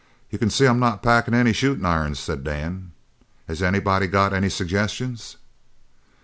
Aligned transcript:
"You 0.31 0.39
c'n 0.39 0.49
see 0.49 0.65
I'm 0.65 0.79
not 0.79 1.03
packin' 1.03 1.35
any 1.35 1.53
shootin' 1.53 1.85
irons," 1.85 2.17
said 2.19 2.43
Dan. 2.43 2.91
"Has 3.47 3.61
anybody 3.61 4.07
got 4.07 4.33
any 4.33 4.49
suggestions?" 4.49 5.37